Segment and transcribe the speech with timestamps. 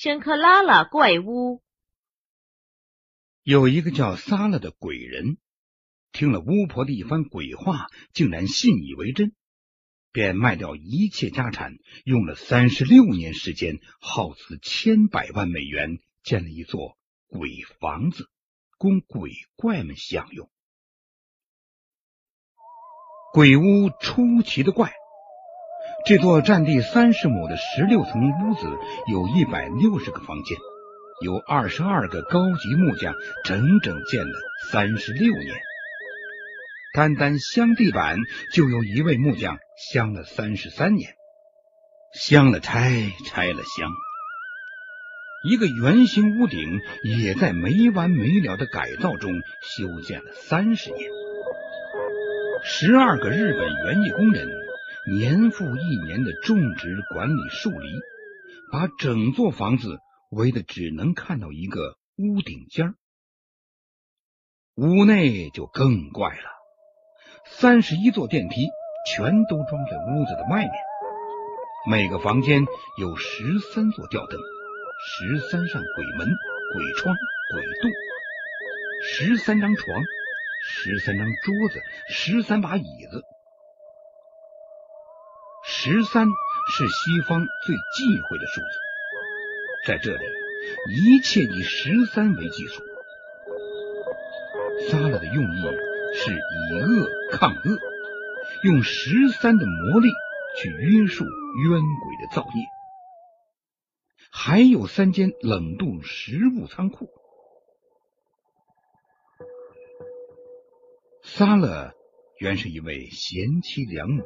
[0.00, 1.60] 圣克拉拉怪屋。
[3.42, 5.38] 有一个叫撒拉的鬼人，
[6.12, 9.34] 听了巫婆的一番鬼话，竟然信以为真，
[10.12, 11.72] 便卖掉一切家产，
[12.04, 16.96] 用了三十六年时间，耗资千百万美元，建了一座
[17.26, 18.30] 鬼房子，
[18.76, 20.48] 供鬼怪们享用。
[23.32, 24.92] 鬼屋出奇的怪。
[26.04, 28.66] 这座占地三十亩的十六层屋子，
[29.10, 30.56] 有一百六十个房间，
[31.22, 34.32] 有二十二个高级木匠整整建了
[34.70, 35.54] 三十六年。
[36.94, 38.16] 单单镶地板
[38.54, 41.12] 就有一位木匠镶了三十三年，
[42.14, 43.90] 镶了拆，拆了镶。
[45.50, 46.80] 一个圆形屋顶
[47.20, 51.10] 也在没完没了的改造中修建了三十年。
[52.64, 54.67] 十二个日本园艺工人。
[55.08, 57.88] 年复一年的种植管理树篱，
[58.70, 59.98] 把整座房子
[60.30, 62.94] 围的只能看到一个屋顶尖儿。
[64.74, 66.50] 屋内就更怪了，
[67.46, 68.66] 三十一座电梯
[69.10, 70.70] 全都装在屋子的外面，
[71.90, 72.66] 每个房间
[72.98, 74.38] 有十三座吊灯，
[75.06, 76.28] 十三扇鬼门、
[76.74, 77.16] 鬼窗、
[77.54, 77.90] 鬼洞，
[79.04, 80.02] 十三张床，
[80.68, 83.24] 十三张桌子，十三把椅子。
[85.80, 86.26] 十三
[86.72, 88.66] 是西方最忌讳的数字，
[89.86, 90.24] 在这里，
[90.90, 92.82] 一切以十三为基础。
[94.90, 95.62] 撒了的用意
[96.16, 97.78] 是以恶抗恶，
[98.64, 100.08] 用十三的魔力
[100.60, 102.64] 去约束冤鬼的造孽。
[104.32, 107.08] 还有三间冷冻食物仓库。
[111.22, 111.92] 撒了
[112.40, 114.24] 原是一位贤妻良母。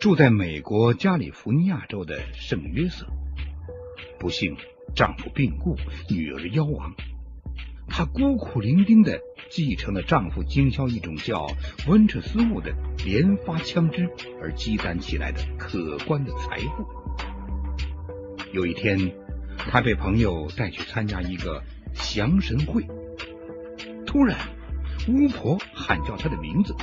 [0.00, 3.06] 住在美国加利福尼亚州的圣约瑟，
[4.18, 4.56] 不幸
[4.94, 5.76] 丈夫病故，
[6.10, 6.94] 女儿夭亡，
[7.88, 11.46] 她孤苦伶仃的继承了丈夫经销一种叫
[11.86, 12.72] 温彻斯物的
[13.04, 14.08] 连发枪支
[14.42, 16.86] 而积攒起来的可观的财富。
[18.52, 19.12] 有一天，
[19.56, 21.62] 她被朋友带去参加一个
[21.94, 22.86] 降神会，
[24.06, 24.38] 突然，
[25.08, 26.74] 巫婆喊叫她的名字，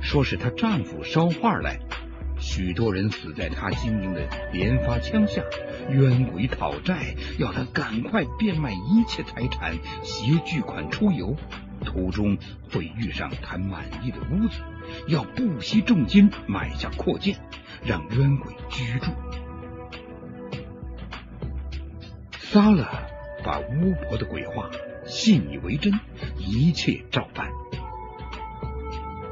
[0.00, 1.78] 说是她丈夫捎话来。
[2.60, 4.20] 许多人死在他经营的
[4.52, 5.42] 连发枪下，
[5.88, 11.34] 冤鬼讨债，要他赶快变卖一切财产，携巨款出游。
[11.86, 12.36] 途中
[12.70, 14.60] 会遇上他满意的屋子，
[15.08, 17.38] 要不惜重金买下扩建，
[17.82, 19.06] 让冤鬼居住。
[22.36, 22.90] 萨拉
[23.42, 24.68] 把巫婆的鬼话
[25.06, 25.98] 信以为真，
[26.36, 27.48] 一切照办。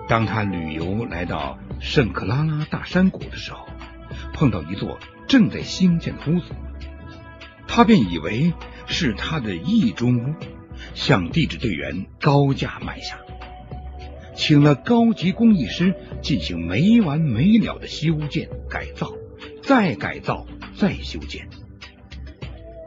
[0.09, 1.59] 当他旅游来到。
[1.81, 3.66] 圣克拉拉大山谷的时候，
[4.34, 6.47] 碰到一座正在兴建的屋子，
[7.66, 8.53] 他便以为
[8.87, 10.34] 是他的意中屋，
[10.94, 13.19] 向地质队员高价买下，
[14.34, 19.12] 请了高级工艺师进行没完没了的修建、改造、
[19.62, 20.47] 再改造、
[20.77, 21.49] 再修建，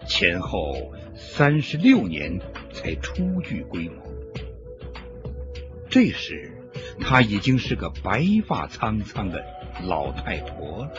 [0.07, 2.39] 前后三十六年
[2.71, 3.95] 才初具规模。
[5.89, 6.57] 这时。
[7.01, 9.43] 她已经是个白发苍苍的
[9.83, 10.91] 老太婆了。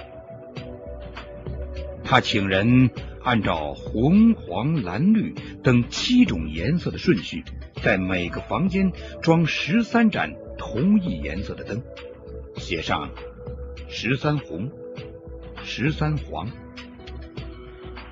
[2.05, 2.91] 她请人
[3.23, 7.45] 按照红、黄、蓝、绿等七种颜色的顺序，
[7.83, 8.93] 在每个房间
[9.23, 11.83] 装十三盏同一颜色的灯，
[12.57, 13.09] 写上
[13.89, 14.71] 十三红、
[15.63, 16.51] 十三黄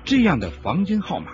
[0.03, 1.33] 这样的房间号码，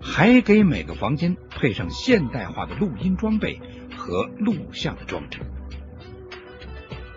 [0.00, 3.60] 还给每个房间配上现代化的录音装备
[3.96, 5.40] 和录像的装置。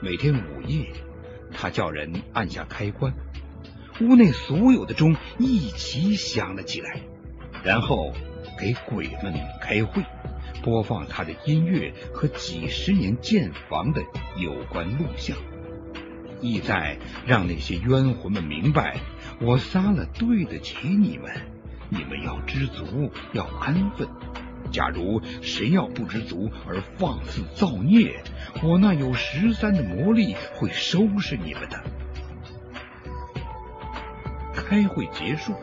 [0.02, 0.94] 每天午夜，
[1.52, 3.14] 他叫人按下开关，
[4.00, 7.02] 屋内所有的钟一起响了起来，
[7.66, 8.14] 然后
[8.58, 10.02] 给鬼们开会，
[10.64, 14.02] 播放他的音乐和几十年建房的
[14.38, 15.36] 有关录像，
[16.40, 19.02] 意在让那些冤魂们明白，
[19.42, 21.30] 我杀了对得起你们，
[21.90, 24.08] 你们要知足，要安分。
[24.72, 28.24] 假如谁要不知足而放肆造孽，
[28.64, 31.84] 我那有十三的魔力会收拾你们的。
[34.54, 35.54] 开会结束，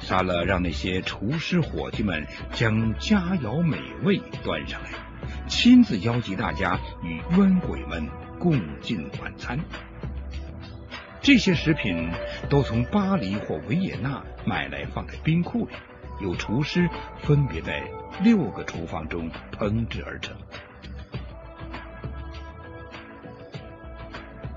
[0.00, 4.90] 萨勒让那些厨师伙计们将佳肴美味端上来，
[5.48, 8.08] 亲自邀集大家与冤鬼们
[8.38, 9.58] 共进晚餐。
[11.20, 12.08] 这些食品
[12.48, 15.72] 都从巴黎或维也纳买来，放在冰库里。
[16.20, 17.82] 有厨师分别在
[18.22, 20.36] 六个厨房中烹制而成。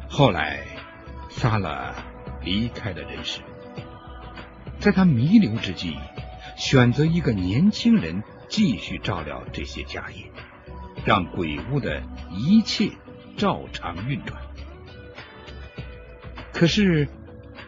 [0.08, 0.64] 后来，
[1.30, 1.94] 萨拉
[2.42, 3.42] 离开了人世。
[4.80, 5.98] 在他弥留之际，
[6.58, 10.32] 选择一个年轻人继续照料这些家业，
[11.06, 12.02] 让鬼屋的
[12.32, 12.92] 一切
[13.38, 14.42] 照常运转。
[16.54, 17.08] 可是，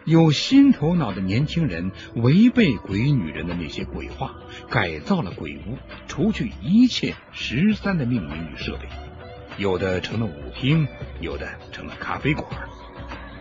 [0.04, 4.34] 有新头脑的年轻人违背鬼女人的那些鬼话，
[4.68, 5.78] 改造了鬼屋，
[6.08, 8.88] 除去一切十三的命名与设备，
[9.58, 10.88] 有的成了舞厅，
[11.20, 12.46] 有的成了咖啡馆，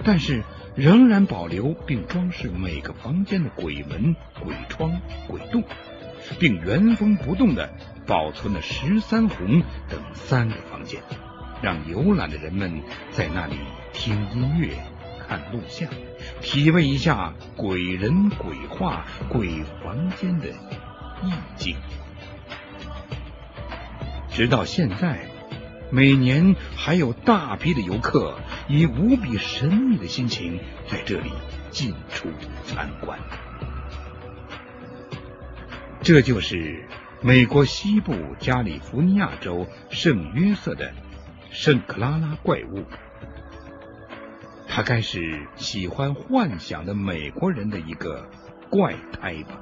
[0.04, 0.44] 但是
[0.76, 5.64] 仍然保留并装饰每个房间的鬼门、鬼窗、鬼洞，
[6.40, 7.74] 并原封不动的
[8.06, 11.02] 保存了十三红等三个房间，
[11.64, 13.56] 让游览的人们在那里
[13.94, 14.78] 听音乐。
[15.32, 15.90] 看录像，
[16.42, 20.50] 体味一下鬼人鬼话、鬼房间的
[21.24, 21.78] 意境。
[24.30, 25.30] 直到现在，
[25.90, 31.32] 每年还有大批的游客以无比神秘的心情在这里
[31.70, 32.28] 进出
[32.66, 33.18] 参观。
[36.02, 36.90] 这就是
[37.22, 40.92] 美国西部加利福尼亚州圣约瑟的
[41.52, 42.84] 圣克拉拉怪物。
[44.74, 48.30] 他该是喜欢幻想的美国人的一个
[48.70, 49.60] 怪胎吧。